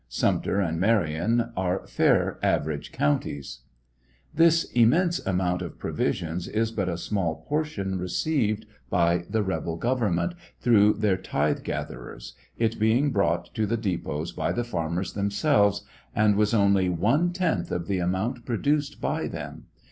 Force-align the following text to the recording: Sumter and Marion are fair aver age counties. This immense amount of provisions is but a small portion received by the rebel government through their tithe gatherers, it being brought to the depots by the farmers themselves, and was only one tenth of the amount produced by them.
Sumter 0.09 0.59
and 0.59 0.79
Marion 0.79 1.51
are 1.55 1.85
fair 1.85 2.39
aver 2.41 2.71
age 2.71 2.91
counties. 2.91 3.59
This 4.33 4.63
immense 4.71 5.23
amount 5.27 5.61
of 5.61 5.77
provisions 5.77 6.47
is 6.47 6.71
but 6.71 6.89
a 6.89 6.97
small 6.97 7.45
portion 7.47 7.99
received 7.99 8.65
by 8.89 9.25
the 9.29 9.43
rebel 9.43 9.77
government 9.77 10.33
through 10.59 10.93
their 10.93 11.17
tithe 11.17 11.61
gatherers, 11.61 12.33
it 12.57 12.79
being 12.79 13.11
brought 13.11 13.53
to 13.53 13.67
the 13.67 13.77
depots 13.77 14.31
by 14.31 14.51
the 14.51 14.63
farmers 14.63 15.13
themselves, 15.13 15.83
and 16.15 16.35
was 16.35 16.51
only 16.55 16.89
one 16.89 17.31
tenth 17.31 17.69
of 17.69 17.85
the 17.85 17.99
amount 17.99 18.43
produced 18.43 18.99
by 19.01 19.27
them. 19.27 19.65